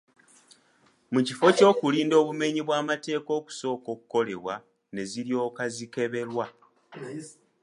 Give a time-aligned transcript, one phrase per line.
[1.13, 4.55] Mu kifo ky’okulinda obumenyi bw’amateeka okusooka okukolebwa
[4.93, 6.45] ne ziryoka zikeberwa.